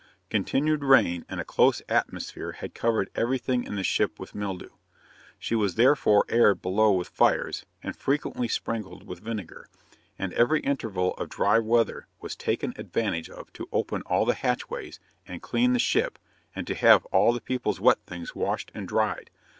Continued 0.31 0.83
rain 0.83 1.25
and 1.29 1.39
a 1.39 1.45
close 1.45 1.83
atmosphere 1.87 2.53
had 2.53 2.73
covered 2.73 3.11
everything 3.13 3.63
in 3.65 3.75
the 3.75 3.83
ship 3.83 4.19
with 4.19 4.33
mildew. 4.33 4.71
She 5.37 5.53
was 5.53 5.75
therefore 5.75 6.25
aired 6.27 6.59
below 6.59 6.91
with 6.91 7.07
fires, 7.07 7.67
and 7.83 7.95
frequently 7.95 8.47
sprinkled 8.47 9.05
with 9.05 9.19
vinegar, 9.19 9.69
and 10.17 10.33
every 10.33 10.61
interval 10.61 11.13
of 11.17 11.29
dry 11.29 11.59
weather 11.59 12.07
was 12.19 12.35
taken 12.35 12.73
advantage 12.77 13.29
of 13.29 13.53
to 13.53 13.69
open 13.71 14.01
all 14.07 14.25
the 14.25 14.33
hatchways, 14.33 14.99
and 15.27 15.43
clean 15.43 15.73
the 15.73 15.77
ship, 15.77 16.17
and 16.55 16.65
to 16.65 16.73
have 16.73 17.05
all 17.11 17.31
the 17.31 17.39
people's 17.39 17.79
wet 17.79 17.99
things 18.07 18.33
washed 18.33 18.71
and 18.73 18.87
dried. 18.87 19.29